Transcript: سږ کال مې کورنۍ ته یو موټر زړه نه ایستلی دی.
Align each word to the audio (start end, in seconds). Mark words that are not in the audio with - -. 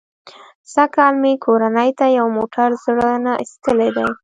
سږ 0.73 0.89
کال 0.95 1.13
مې 1.21 1.31
کورنۍ 1.45 1.89
ته 1.99 2.05
یو 2.17 2.27
موټر 2.37 2.69
زړه 2.83 3.11
نه 3.25 3.33
ایستلی 3.41 3.89
دی. 3.97 4.07